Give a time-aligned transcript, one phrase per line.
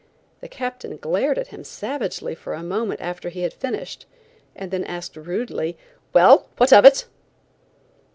[0.39, 4.07] The Captain glared at him savagely for a moment after he had finished,
[4.55, 5.77] and then asked rudely:
[6.11, 7.05] "Well, what of it?"